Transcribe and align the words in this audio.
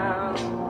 down. 0.00 0.60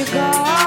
you 0.00 0.06
go. 0.06 0.59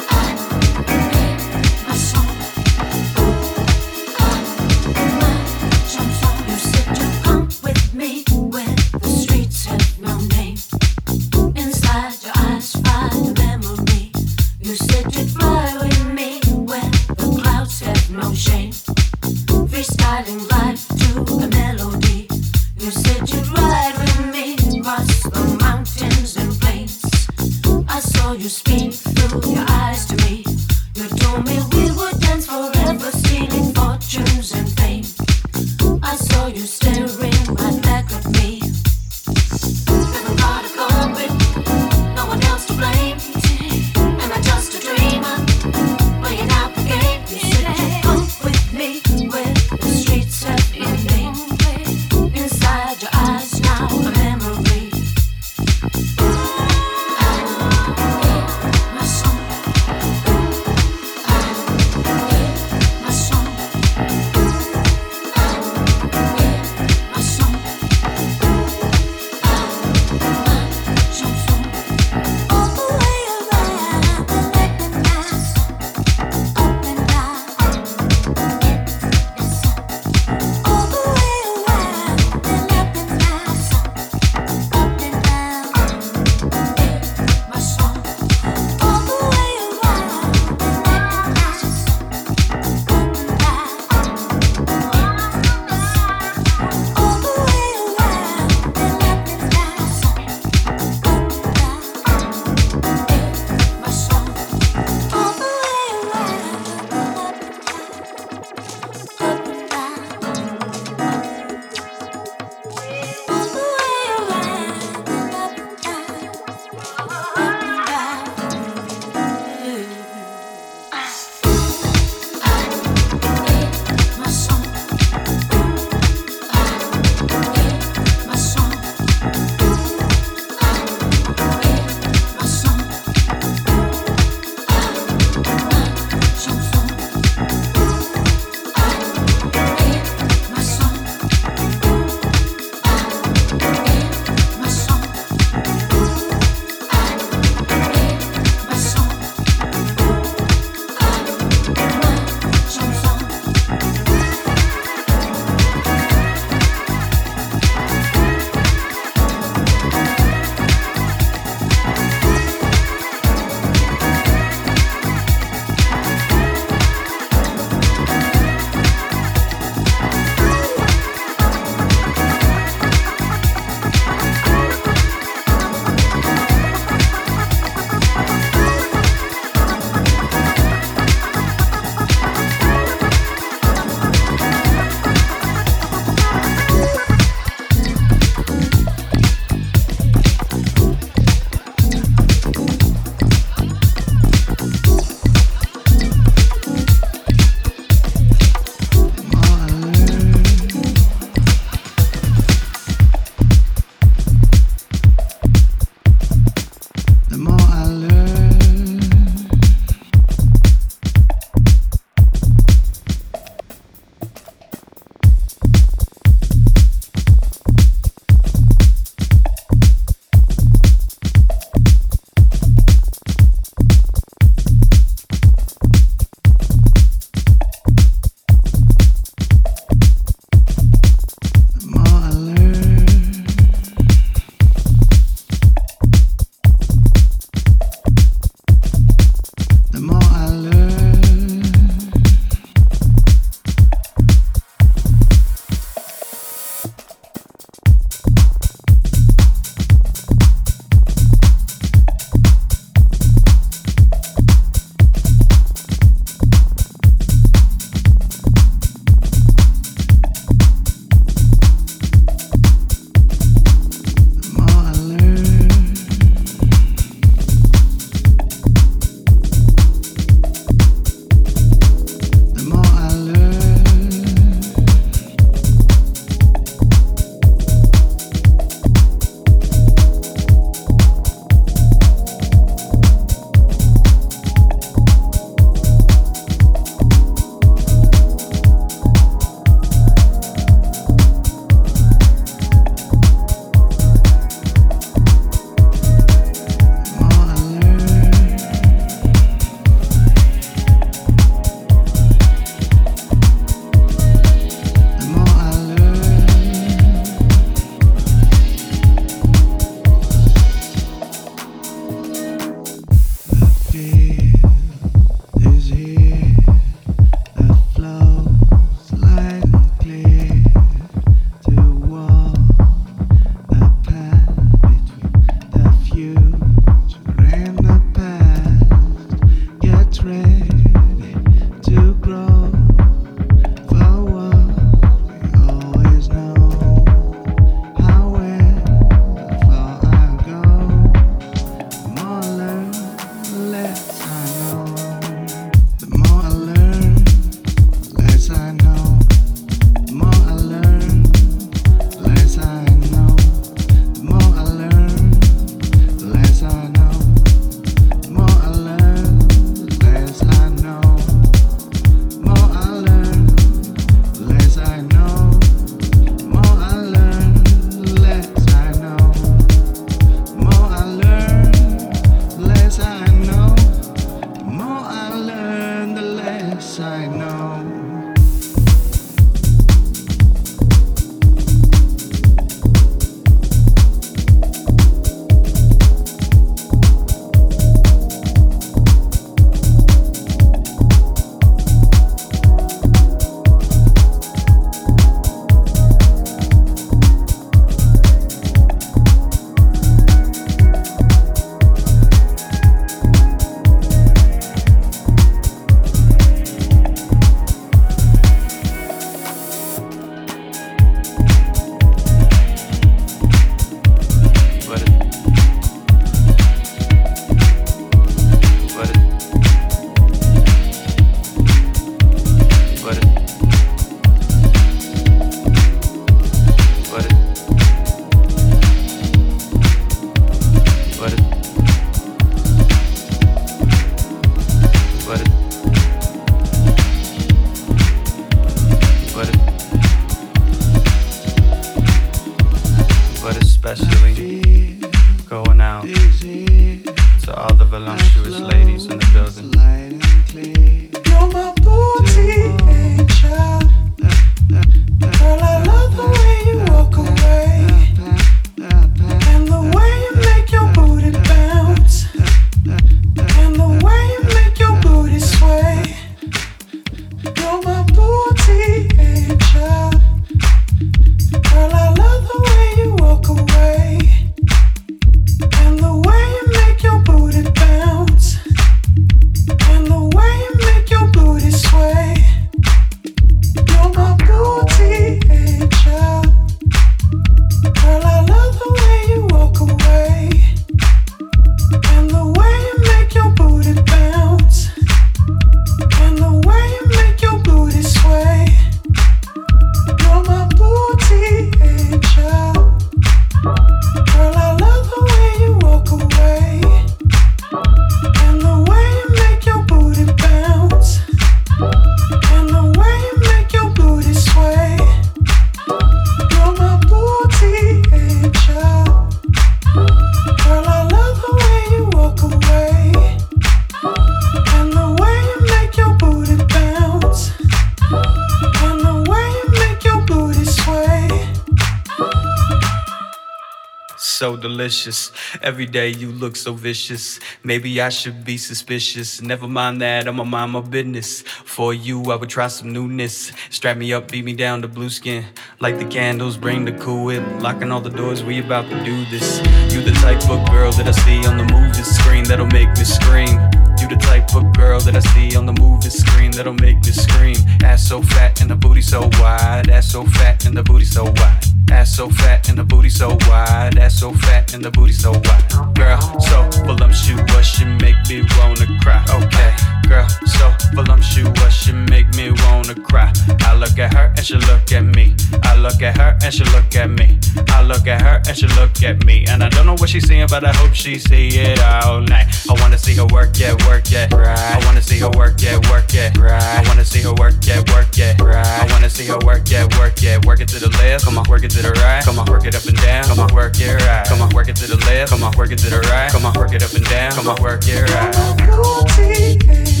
Delicious. 534.91 535.31
Every 535.61 535.85
day 535.85 536.09
you 536.09 536.33
look 536.33 536.57
so 536.57 536.73
vicious. 536.73 537.39
Maybe 537.63 538.01
I 538.01 538.09
should 538.09 538.43
be 538.43 538.57
suspicious. 538.57 539.41
Never 539.41 539.65
mind 539.65 540.01
that, 540.01 540.27
I'ma 540.27 540.43
mind 540.43 540.73
my 540.73 540.81
business. 540.81 541.43
For 541.43 541.93
you, 541.93 542.29
I 542.29 542.35
would 542.35 542.49
try 542.49 542.67
some 542.67 542.91
newness. 542.91 543.53
Strap 543.69 543.95
me 543.95 544.11
up, 544.11 544.29
beat 544.29 544.43
me 544.43 544.53
down 544.53 544.81
to 544.81 544.89
blue 544.89 545.09
skin. 545.09 545.45
Light 545.79 545.97
the 545.97 546.05
candles, 546.05 546.57
bring 546.57 546.83
the 546.83 546.91
cool 546.91 547.23
whip. 547.23 547.43
Locking 547.61 547.89
all 547.89 548.01
the 548.01 548.09
doors, 548.09 548.43
we 548.43 548.59
about 548.59 548.89
to 548.89 549.01
do 549.05 549.23
this. 549.31 549.59
You 549.93 550.01
the 550.03 550.11
type 550.19 550.43
of 550.49 550.69
girl 550.69 550.91
that 550.91 551.07
I 551.07 551.11
see 551.11 551.39
on 551.47 551.57
the 551.57 551.67
movie 551.73 552.03
screen 552.03 552.43
that'll 552.43 552.65
make 552.65 552.89
me 552.89 553.05
scream. 553.05 553.55
You 553.97 554.09
the 554.09 554.19
type 554.19 554.53
of 554.53 554.73
girl 554.73 554.99
that 554.99 555.15
I 555.15 555.21
see 555.33 555.55
on 555.55 555.65
the 555.65 555.73
movie 555.79 556.09
screen 556.09 556.51
that'll 556.51 556.73
make 556.73 556.97
me 556.97 557.13
scream. 557.13 557.55
Ass 557.81 558.09
so 558.09 558.21
fat 558.21 558.59
and 558.59 558.69
the 558.69 558.75
booty 558.75 559.01
so 559.01 559.29
wide. 559.39 559.89
Ass 559.89 560.11
so 560.11 560.25
fat 560.25 560.65
and 560.65 560.75
the 560.75 560.83
booty 560.83 561.05
so 561.05 561.23
wide. 561.23 561.70
Ass 561.91 562.15
so 562.15 562.29
fat 562.29 562.69
and 562.69 562.77
the 562.77 562.83
booty 562.83 563.09
so 563.09 563.37
wide. 563.47 563.97
Ass 563.97 564.19
so 564.19 564.31
fat 564.31 564.73
and 564.73 564.83
the 564.83 564.91
booty 564.91 565.13
so 565.13 565.31
wide. 565.31 565.95
Girl, 565.95 566.19
so 566.39 566.69
voluptuous, 566.85 567.79
you 567.79 567.85
make 567.85 568.17
me 568.29 568.43
wanna 568.57 568.87
cry. 569.01 569.23
Okay, 569.29 569.75
girl, 570.11 570.27
so 570.45 570.67
voluptuous, 570.93 571.87
you 571.87 571.93
make 571.93 572.27
me 572.35 572.51
wanna 572.63 572.95
cry. 572.95 573.31
I 573.61 573.75
look 573.75 573.97
at 573.97 574.13
her 574.13 574.33
and 574.35 574.45
she 574.45 574.55
look 574.55 574.91
at 574.91 575.03
me. 575.03 575.35
I 575.63 575.77
look 575.77 576.01
at 576.01 576.17
her 576.17 576.37
and 576.43 576.53
she 576.53 576.65
look 576.75 576.93
at 576.95 577.09
me. 577.09 577.39
I 577.69 577.81
look 577.83 578.05
at 578.07 578.21
her 578.21 578.41
and 578.47 578.57
she 578.57 578.67
look 578.79 579.01
at 579.03 579.25
me. 579.25 579.45
And 579.47 579.63
I 579.63 579.69
don't 579.69 579.85
know 579.85 579.95
what 579.95 580.09
she's 580.09 580.27
seeing, 580.27 580.47
but 580.47 580.63
I 580.65 580.73
hope 580.73 580.93
she 580.93 581.17
see 581.17 581.47
it 581.47 581.79
all 581.79 582.19
night. 582.19 582.47
I 582.69 582.73
wanna 582.81 582.97
see 582.97 583.15
her 583.15 583.25
work, 583.27 583.57
yeah, 583.57 583.73
work, 583.87 584.11
yeah. 584.11 584.27
Right. 584.33 584.75
I 584.75 584.85
wanna 584.85 585.01
see 585.01 585.19
her 585.19 585.29
work, 585.29 585.61
yeah, 585.61 585.79
work, 585.89 586.11
yeah. 586.13 586.31
Right. 586.37 586.61
I 586.61 586.83
wanna 586.87 587.05
see 587.05 587.21
her 587.21 587.33
work, 587.33 587.55
yeah, 587.65 587.79
work, 587.93 588.17
yeah. 588.17 588.35
Right. 588.41 588.65
I 588.65 588.85
wanna 588.91 589.09
see 589.09 589.27
her 589.27 589.39
work, 589.45 589.69
yeah, 589.69 589.87
work, 589.97 590.21
yeah. 590.21 590.39
Work 590.45 590.59
it 590.59 590.67
to 590.69 590.79
the 590.79 590.89
left, 590.99 591.23
come 591.25 591.37
on, 591.37 591.45
work 591.49 591.63
it 591.63 591.71
to 591.71 591.81
the 591.81 591.91
right. 592.03 592.23
Come 592.23 592.37
on, 592.37 592.45
work 592.47 592.65
it 592.65 592.75
up 592.75 592.85
and 592.85 592.97
down. 592.97 593.23
Come 593.23 593.39
on, 593.39 593.53
work 593.53 593.79
it 593.79 593.95
right. 594.03 594.25
Come 594.27 594.41
on, 594.41 594.49
work 594.49 594.67
it 594.67 594.75
to 594.75 594.87
the 594.87 594.97
left. 595.05 595.31
Come 595.31 595.43
on, 595.43 595.53
work 595.57 595.71
it 595.71 595.79
to 595.79 595.89
the 595.89 595.99
right. 596.11 596.31
Come 596.31 596.45
on, 596.45 596.53
work 596.53 596.73
it 596.73 596.83
up 596.83 596.93
and 596.93 597.05
down. 597.05 597.31
Come 597.31 597.47
on, 597.47 597.61
work 597.61 597.81
it 597.87 598.09
right. 598.11 600.00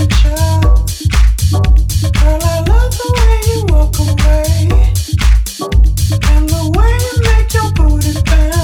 Walk 3.67 3.99
away, 3.99 4.69
and 6.29 6.49
the 6.49 6.61
way 6.75 6.93
you 7.05 7.15
make 7.21 7.53
your 7.53 7.69
booty 7.73 8.13
bounce. 8.25 8.60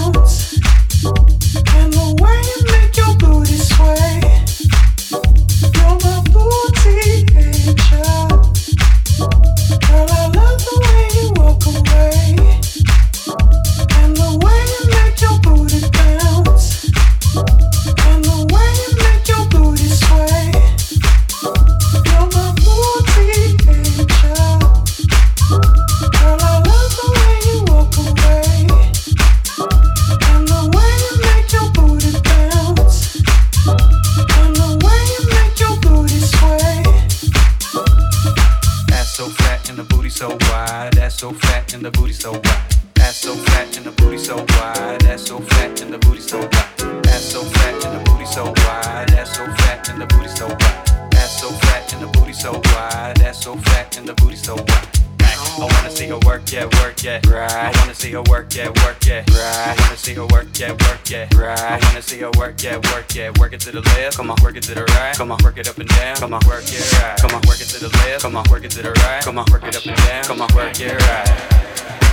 See 58.08 58.14
her 58.14 58.24
work, 58.24 58.55
yeah, 58.55 58.70
work, 58.86 59.05
yeah. 59.05 59.20
Right. 59.28 59.68
I 59.68 59.76
wanna 59.82 59.97
see 59.97 60.14
her 60.14 60.26
work, 60.28 60.47
yeah, 60.55 60.72
work, 60.72 61.10
yeah. 61.10 61.28
Right. 61.36 61.60
I 61.60 61.80
wanna 61.88 62.01
see 62.01 62.20
her 62.20 62.32
work, 62.38 62.64
yeah, 62.64 62.78
work, 62.78 63.14
yeah. 63.14 63.32
Work 63.38 63.53
it 63.53 63.60
to 63.62 63.72
the 63.72 63.82
left, 63.82 64.16
come 64.16 64.32
on, 64.32 64.38
work 64.41 64.55
it 64.55 64.64
to 64.64 64.76
the 64.76 64.86
right. 64.86 65.16
Come 65.16 65.32
on, 65.32 65.39
work 65.43 65.58
it 65.58 65.68
up 65.68 65.78
and 65.78 65.89
down. 65.89 66.16
Come 66.16 66.34
on, 66.34 66.41
work 66.47 66.64
it 66.64 66.93
right. 66.93 67.18
Come 67.18 67.36
on, 67.36 67.41
work 67.47 67.60
it 67.60 67.68
to 67.68 67.80
the 67.80 67.89
left. 67.89 68.22
Come 68.22 68.36
on, 68.38 68.45
work 68.49 68.64
it 68.64 68.72
to 68.72 68.82
the 68.82 68.91
right. 68.91 69.24
Come 69.24 69.38
on, 69.38 69.45
work 69.51 69.64
it 69.64 69.76
up 69.76 69.86
and 69.86 69.97
down. 69.97 70.24
Come 70.24 70.41
on, 70.41 70.55
work 70.55 70.80
it 70.80 71.01
right. 71.01 72.07